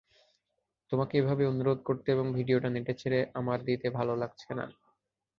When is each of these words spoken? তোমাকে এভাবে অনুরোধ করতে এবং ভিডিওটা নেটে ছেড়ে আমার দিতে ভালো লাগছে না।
তোমাকে 0.91 1.13
এভাবে 1.17 1.43
অনুরোধ 1.45 1.79
করতে 1.83 2.07
এবং 2.11 2.25
ভিডিওটা 2.33 2.69
নেটে 2.69 2.93
ছেড়ে 2.93 3.19
আমার 3.33 3.59
দিতে 3.65 3.87
ভালো 3.89 4.13
লাগছে 4.15 4.51
না। 4.53 4.65